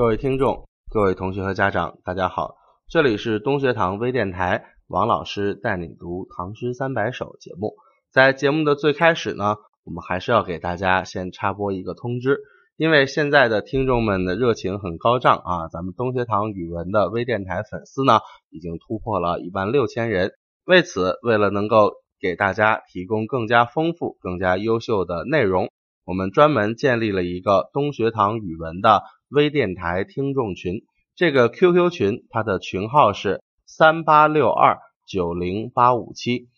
[0.00, 2.54] 各位听众、各位同学和家长，大家好，
[2.88, 7.74] 这里是东学堂微电台，王老师带你读《唐诗三百首》节目。
[8.10, 12.38] 在节目的最开始呢，我们还是要给大家先插播一个通知，
[12.78, 20.32] 因为现在的听众们的热情很高涨啊，咱们东学堂语文的微电台粉丝呢已经突破了一万六千人。
[20.64, 25.68] 为此，为了能够给大家提供更加丰富、更加优秀的内容，
[26.06, 29.02] 我们专门建立了一个东学堂语文的。
[29.30, 30.82] 微电台听众群，
[31.14, 36.48] 这个 QQ 群它的群号是三八六二九零八五七，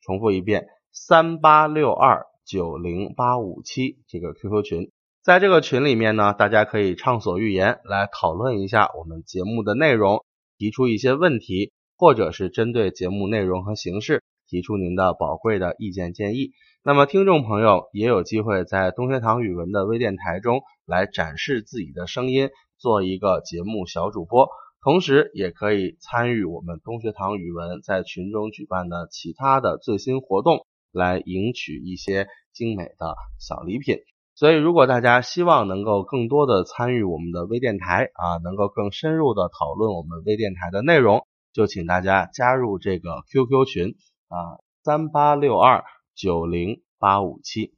[0.00, 4.90] 重复一遍三八六二九零八五七这个 QQ 群，
[5.22, 10.24] 在这个群里面呢，大家可以畅所欲言，来讨论一下我们节目的内容，
[10.56, 16.52] 提出一些问题，或者是针对节目内容和形式提出您的宝贵的意见建议。
[16.82, 24.48] 那么，听众朋友也有机会在东学堂语文的微电台中来展示自己的声音，做一个节目小主播，
[24.82, 33.98] 同时也可以参与我们东学堂语文在群中举办的其他的最新活动，来赢取一些精美的小礼品。
[34.34, 43.94] 所以，如果大家希望能够更多的参与我们的微电台啊，能够更深入的讨论我们微电台的内容，就请大家加入这个 QQ 群
[44.34, 45.84] 啊，三八六二。
[46.16, 47.72] 九零八五七，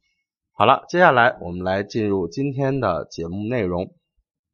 [0.53, 3.95] 好了，接下来我们来进入今天的节目内容。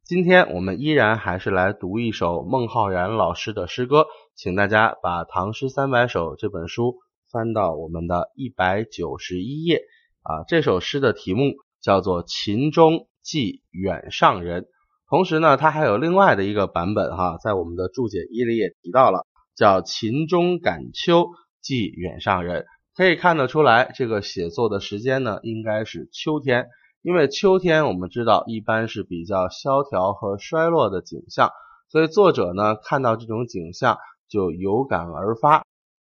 [0.06, 4.06] 今天我们依然还是来读一首孟浩然老师的诗歌，
[4.38, 6.96] 请大家把《唐诗三百首》这本书
[7.30, 9.82] 翻到我们的一百九十一页
[10.22, 10.46] 啊。
[10.48, 14.62] 这首诗的题目叫做《秦中寄远上人》，
[15.10, 21.28] 同时呢，它还有另外的一个版本哈，在我们的注解一里也提到了，叫《秦中感秋
[21.64, 22.62] 寄远上人》。
[22.96, 26.68] 可以看得出来，这个写作的时间呢，应该是秋天，
[27.02, 31.50] 因为秋天我们知道一般是比较萧条和衰落的景象，
[31.90, 33.98] 所以作者呢看到这种景象
[34.30, 35.66] 就有感而发，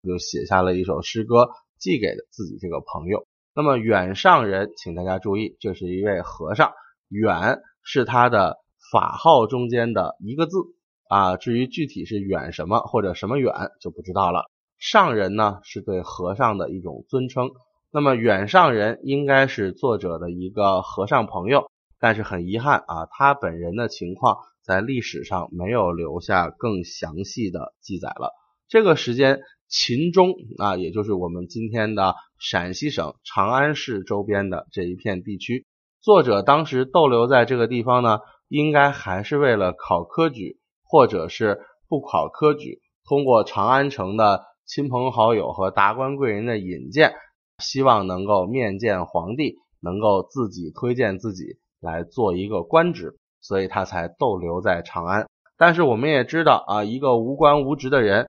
[0.03, 1.49] 就写下了一首诗歌，
[1.80, 3.25] 寄给了自己这个朋友。
[3.55, 6.73] 那么远上人，请大家注意，这是一位和尚，
[7.09, 8.57] 远是他的
[8.91, 10.59] 法号中间的一个字
[11.09, 14.45] 啊，至于具体是远什么或者什么远就不知道了。
[14.80, 17.49] 上人呢是对和尚的一种尊称，
[17.92, 28.33] 那么远上人应该是作者的一个和尚朋友，但是很遗憾啊，他本人的情况在历史上没有留下更详细的记载了。
[28.67, 35.66] 这个时间，秦中啊，也就是我们今天的陕西省长安市周边的这一片地区，
[36.02, 44.43] 作者当时逗留在这个地方呢，应该还是为了考科举，或者是不考科举，通过长安城的。
[44.67, 47.14] 亲朋好友和达官贵人的引荐，
[47.58, 55.26] 希望能够面见皇帝，能够自己推荐自己来做一个官职，所以他才逗留在长安。
[55.58, 58.28] 但是我们也知道啊，一个无官无职的人，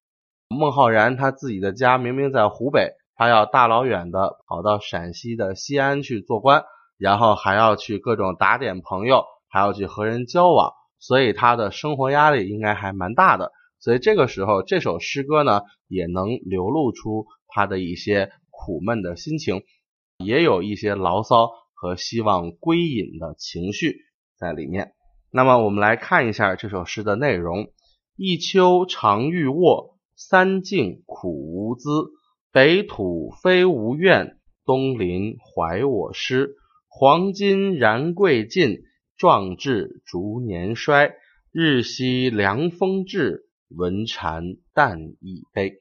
[0.48, 6.62] 孟浩然他自己的家明明在湖北，他要大老远的跑到陕西的西安去做官，
[6.98, 13.50] 然后还要去各种打点朋友，还要去和人交往，所以他的生活压力应该还蛮大的。
[13.80, 19.62] 所以这个时候，这首诗歌呢，也能流露出他的一些苦闷的心情，
[20.18, 23.96] 也有一些牢骚和希望归隐的情绪
[24.36, 24.92] 在里面。
[25.30, 27.68] 那么，我们来看一下这首诗的内容：
[28.16, 31.90] 一秋常欲卧，三径苦无资。
[32.50, 36.56] 北土非吾愿，东临怀我师。
[36.88, 38.78] 黄金燃贵尽，
[39.18, 41.12] 壮志逐年衰。
[41.52, 43.47] 日夕凉风至。
[43.68, 44.42] 文蝉
[44.74, 45.74] 淡一杯。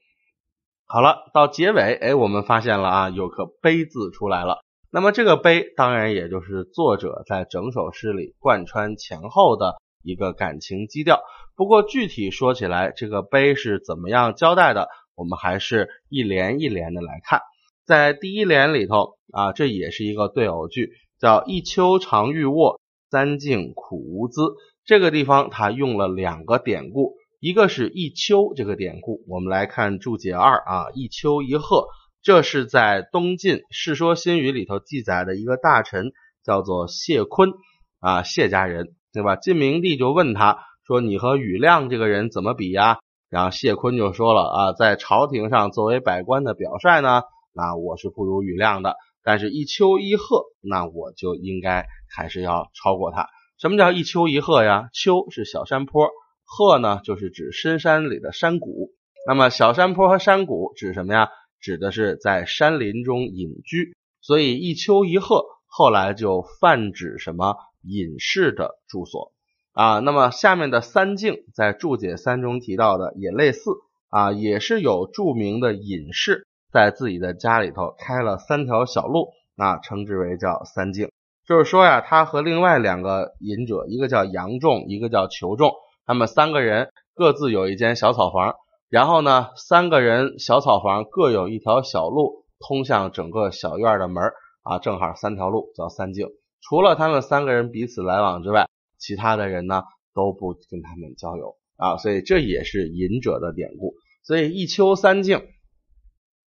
[0.86, 4.60] 好了，到结尾，哎，我们发现了啊，有个悲字出来了。
[4.90, 11.20] 那么这个悲，当然也就是作者在整首诗里贯穿前后的一个感情基调。
[11.56, 17.42] 不过具体说起来，这个悲是怎么样交代的，我们还是一联一联的来看。
[17.84, 24.40] 在第一联里头啊，这也是一个对偶句，叫一秋常欲卧，三径苦无资。
[24.86, 27.17] 这个地方它用了两个典故。
[27.40, 31.86] 一个是一秋这个典故，我们来看注解二啊，一秋一鹤，
[32.20, 36.10] 这是在东晋《世说新语》里头记载的一个大臣，
[36.42, 37.52] 叫做谢坤
[38.00, 39.36] 啊，谢家人，对吧？
[39.36, 42.98] 晋明帝就问他说：“你和庾亮这个人怎么比呀？”
[43.30, 47.22] 然后谢坤就说了啊，在朝廷上作为百官的表率呢，
[47.54, 53.28] 那我是不如庾亮的，但是一秋一鹤，那我就应该还是要超过他。
[53.60, 54.88] 什么叫一秋一鹤呀？
[54.92, 56.10] 秋是小山坡。
[56.48, 58.90] 壑呢，就是指深山里的山谷。
[59.26, 61.28] 那么小山坡和山谷指什么呀？
[61.60, 63.94] 指的是在山林中隐居。
[64.22, 69.32] 所以一丘一壑后来就泛指什么隐士的住所。
[69.72, 69.98] 啊。
[69.98, 73.70] 那么下面的三境在注解三中提到的也类似
[74.08, 81.10] 啊，也是有著名的隐士在自己的家里头开了三条小路，那称之为叫三境。
[81.46, 85.72] 就是说呀，他和另外两个隐者，一个叫杨仲，一个叫裘仲，
[86.08, 88.54] 他们三个人各自有一间小草房，
[88.88, 94.24] 然后呢，三个人小草房各有一条小路通向整个小院的门
[94.62, 96.26] 啊，正好三条路叫三径。
[96.62, 98.66] 除了他们三个人彼此来往之外，
[98.98, 99.82] 其他的人呢
[100.14, 103.92] 都不跟他们交友啊，所以这也是隐者的典故。
[104.24, 105.42] 所以一丘三径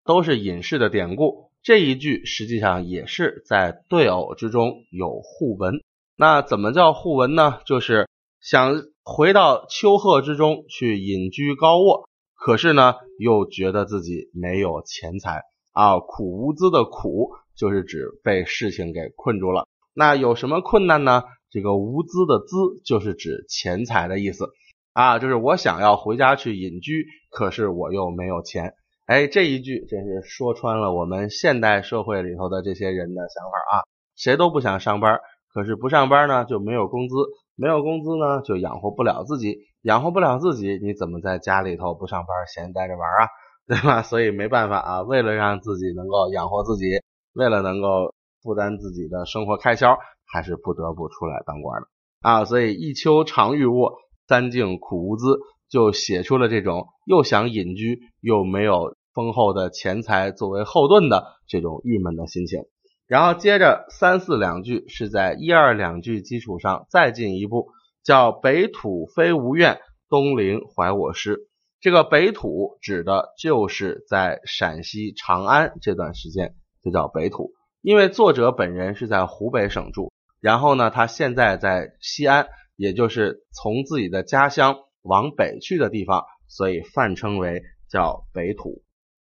[0.04, 1.50] 都是隐士的典故。
[1.62, 5.80] 这一句实际上也是在对偶之中有互文。
[6.14, 7.60] 那怎么叫互文呢？
[7.64, 8.06] 就是
[8.46, 15.98] 想回到丘壑之中去隐居高卧，可是呢又觉得自己没有钱财啊。
[15.98, 19.66] 苦无资的苦就是指被事情给困住了。
[19.92, 21.24] 那有什么困难呢？
[21.50, 24.44] 这个无资的资就是指钱财的意思
[24.92, 25.18] 啊。
[25.18, 28.74] 就是我想要回家去隐居，可是我又没有钱。
[29.06, 33.82] 哎，这一句真是说穿了我们现代社会里头的这些人的想法啊！
[34.14, 35.18] 谁都不想上班，
[35.52, 37.14] 可是不上班呢就没有工资，
[37.56, 43.28] 没有工资呢就养活不了自己，养活不了自己，你怎么在家里头不上班闲待着玩啊？
[43.66, 44.02] 对吧？
[44.02, 46.86] 所以没办法啊，为了让自己能够养活自己，
[47.34, 49.96] 为了能够负担自己的生活开销，
[50.32, 51.88] 还是不得不出来当官的
[52.20, 52.44] 啊！
[52.44, 53.94] 所以一秋常欲卧，
[54.28, 55.38] 三径苦无资。
[55.68, 62.60] 就写出了这种又想隐居又没有丰厚的钱财作为后盾的这种郁闷的心情。
[63.06, 67.68] 然后接着三四两句是在一二两句基础上再进一步，
[68.02, 71.48] 叫北土非无怨，东临怀我师。
[71.80, 77.52] 这个北土指的就是在陕西长安这段时间，就叫北土。
[77.80, 84.76] 因为作者本人是在湖北省住，然后呢，他现在在西安，也就是从自己的家乡。
[85.08, 88.82] 往北去的地方，所以泛称为叫北土，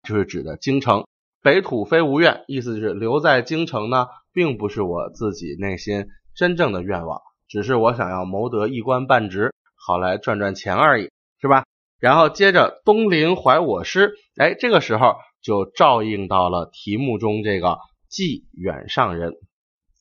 [0.07, 1.07] 就是指的京城。
[1.43, 6.07] 北土非吾愿，意思就是留在京城呢，并不是我自己内心
[6.37, 11.11] 真正的愿望，只是我想要谋得一官半职，好来赚赚钱而已，
[11.41, 11.65] 是吧？
[11.99, 17.79] 然后接着东临怀我师，哎，这个时候就照应到了题目中这个
[18.09, 19.35] 寄远上人，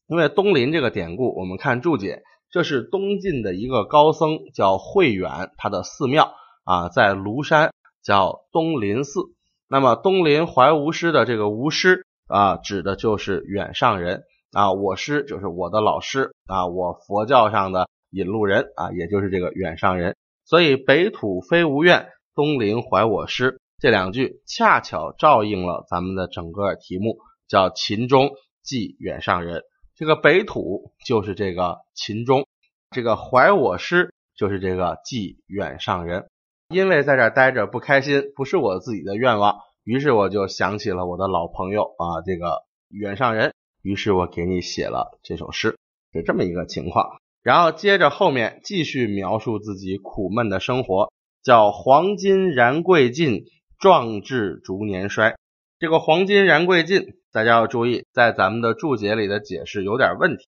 [0.08, 2.22] 因为东临这个典故，我们看注解。
[2.52, 6.34] 这是东晋的一个高僧，叫慧远，他的寺庙
[6.66, 7.74] 啊，在庐山
[8.04, 9.22] 叫东林寺。
[9.72, 20.18] 那么东林怀吾师的这个吾师啊，指的就是远上人啊，我师就是我的老师啊，我佛教上的引路人啊，也就是这个远上人。
[20.44, 28.32] 所以北土非吾愿，东林怀我师这两句恰巧照应了咱们的整个题目，叫秦中
[28.62, 29.64] 寄远上人。
[29.96, 32.46] 这个北土就是这个秦钟，
[32.90, 36.28] 这个怀我师就是这个寄远上人。
[36.72, 43.54] 因为在这儿待着不开心，不是我自己的愿望，于是我就想起了我的老朋友啊，这个远上人。
[43.82, 45.78] 于是我给你写了这首诗，
[46.14, 47.20] 是这么一个情况。
[47.42, 51.12] 然后接着后面继续描述自己苦闷的生活，
[51.44, 53.46] 叫黄金燃贵尽，
[53.80, 55.36] 壮志逐年衰。
[55.80, 57.16] 这个黄金燃贵尽。
[57.34, 60.44] 大家要注意，在咱们的注解里的解释有点问题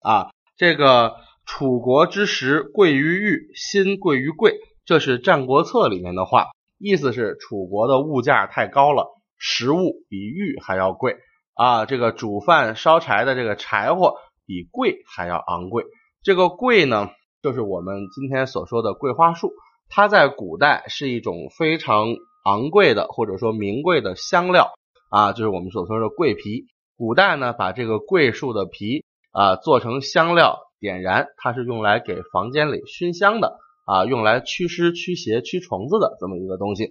[0.00, 0.30] 啊。
[0.56, 1.14] 这个
[1.46, 6.48] 楚国之时贵于玉，心贵于贵，这是《战国策》里面的话，
[6.78, 9.06] 意思是楚国的物价太高了，
[9.38, 11.16] 食物比玉还要贵
[11.54, 11.86] 啊。
[11.86, 15.84] 这个煮饭烧柴的这个柴火比贵还要昂贵。
[16.22, 17.08] 这个贵呢，
[17.42, 19.52] 就是我们今天所说的桂花树，
[19.88, 22.08] 它在古代是一种非常
[22.44, 24.72] 昂贵的或者说名贵的香料。
[25.10, 26.66] 啊，就是我们所说的桂皮。
[26.96, 36.90] 古代呢，把这个桂树的皮啊做成香料，点燃，它是用来给房间里熏香的啊，用来驱湿、驱邪、驱虫子的这么一个东西。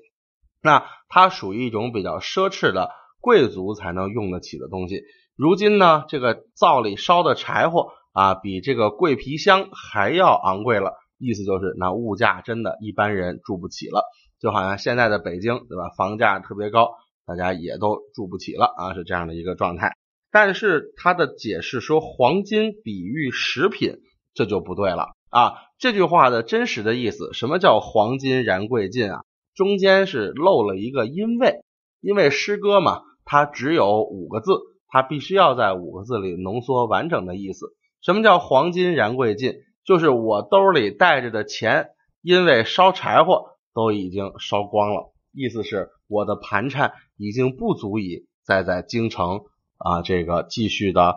[0.62, 5.03] 那它属于一种比较奢侈的贵族才能用得起的东西。
[5.35, 10.93] 如今呢，这个灶里烧的柴火啊，比这个桂皮香还要昂贵了。
[11.17, 14.03] 意思就是，那物价真的一般人住不起了。
[14.39, 15.89] 就好像现在的北京，对吧？
[15.97, 16.89] 房价特别高。
[17.25, 19.93] 大家也都住不起了啊，是这样的一个状态。
[20.29, 24.00] 但是他的解释说黄金比喻食品，
[24.33, 25.53] 这就不对了啊。
[25.79, 29.21] 这句话的真实的意思，什么叫黄金燃贵尽啊？
[29.53, 31.59] 中间是漏了一个因为，
[31.99, 34.53] 因为诗歌嘛，它只有五个字，
[34.87, 37.75] 它必须要在五个字里浓缩完整的意思。
[38.01, 39.55] 什么叫黄金燃贵尽？
[39.85, 41.89] 就是我兜里带着的钱，
[42.21, 45.11] 因为烧柴火都已经烧光了。
[45.33, 49.41] 意思是我的盘缠已经不足以再在京城
[49.77, 51.15] 啊这个继续的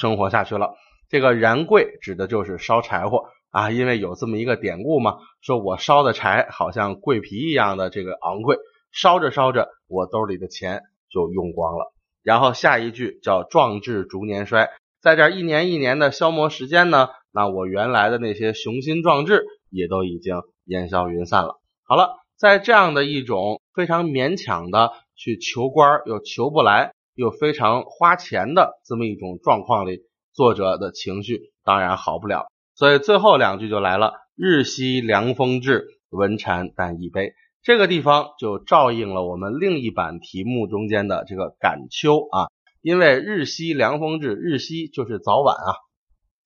[0.00, 0.74] 生活下去了。
[1.10, 8.56] 这个燃贵指的就是烧柴火啊，因为有这么一个典故嘛，说我烧的柴好像桂皮一样的这个昂贵，
[8.92, 11.92] 烧着烧着，我兜里的钱就用光了。
[12.22, 14.70] 然后下一句叫“壮志逐年衰”，
[15.02, 21.58] 在这一年一年的消磨时间呢，那我原来的那些雄心壮志也都已经烟消云散了。
[21.82, 30.02] 好了，在这样的一种非常勉强的去求官又求不来，又非常花钱的这么一种状况里，
[30.32, 32.46] 作者的情绪当然好不了。
[32.80, 42.48] 所以最后两句就来了：“日夕凉风至，闻蝉但一杯。”这个地方就照应了我们另一版题目中间的这个感秋啊，
[42.80, 45.68] 因为日夕凉风至，日夕就是早晚啊，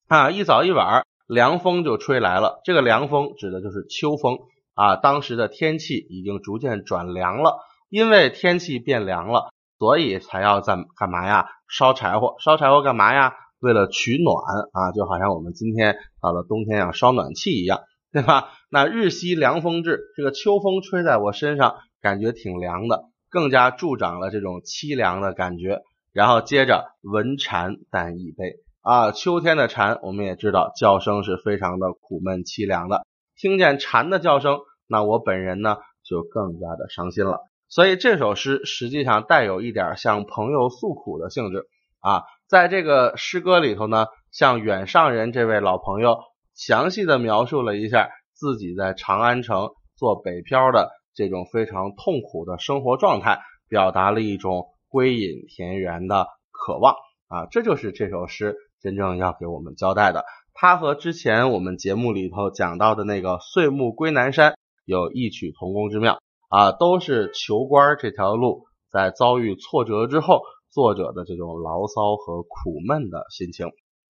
[0.09, 4.37] 啊一早一晚凉风就吹来了，这个凉风指的就是秋风
[4.73, 4.97] 啊。
[4.97, 11.47] 当时的天气已经逐渐转凉了，因为天气变凉了，所以才要在干嘛呀？
[11.69, 13.33] 烧柴火，烧柴火干嘛呀？
[13.65, 14.37] 为了取暖
[14.71, 17.81] 啊，就好像我们今天到了冬天要烧暖气一样。
[18.13, 18.47] 对吧？
[18.71, 25.81] 那日夕凉风至，这个秋风吹在我身上，感觉挺凉的，更加助长了这种凄凉的感觉。
[26.13, 33.05] 然后接着闻蝉但一杯啊，秋天的蝉，我们也知道叫声是非常的苦闷凄凉的。
[33.35, 37.41] 听见蝉的叫声，那我本人呢就更加的伤心了。
[37.67, 41.65] 所以这首诗实际上带有一点向朋友诉苦的性质
[42.05, 42.23] 啊。
[42.47, 46.19] 在这个诗歌里头呢，向远上人这位老朋友。
[46.57, 56.95] 详细的描述了一下自己在长安城做北漂的这种非常痛苦的生活状态，表达了一种归隐田园的渴望
[57.27, 60.23] 啊，这就是这首诗真正要给我们交代的。
[60.53, 70.41] 它和之前我们节目里头讲到的那个岁暮归南山有异曲同工之妙啊，都是求官这条路在遭遇挫折之后，
[70.75, 73.67] 作者的这种牢骚和苦闷的心情。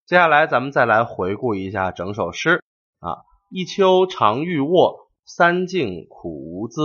[0.07, 2.63] 接下来，咱们再来回顾一下整首诗
[2.97, 3.21] 啊。
[3.51, 6.81] 一秋常欲卧，三径苦无资。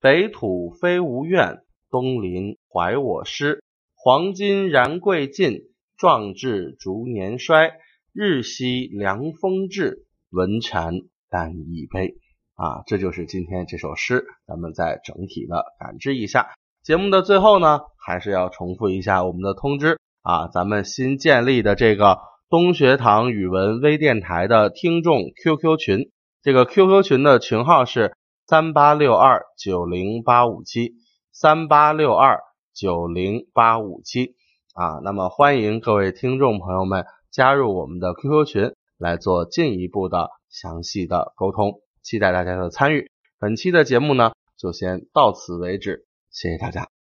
[0.00, 3.62] 北土非吾愿，东临怀我师。
[3.94, 5.60] 黄金燃贵尽，
[5.96, 7.70] 壮志逐年衰。
[8.12, 10.94] 日夕凉风至，闻蝉
[11.28, 12.16] 但一杯。
[12.56, 16.48] 啊，这就是今天这首诗，咱们再整体的感知一下。
[16.82, 22.18] 节目的最后呢，还是要重复一下我们的通知啊，咱们新建立的这个。
[22.50, 26.10] 东学堂语文微电台的听众 QQ 群，
[26.42, 30.94] 这个 QQ 群的群号是三八六二九零八五七
[31.30, 32.40] 三八六二
[32.74, 34.34] 九零八五七
[34.74, 43.08] 啊，那么欢迎各位听众朋友们加入我们的 QQ 群来做进一步的详细的沟通，期待大家的参与。
[43.38, 46.99] 本期的节目呢，就先到此为止，谢谢大家。